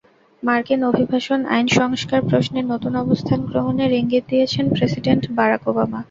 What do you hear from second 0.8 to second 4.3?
অভিবাসন আইন সংস্কার প্রশ্নে নতুন অবস্থান গ্রহণের ইঙ্গিত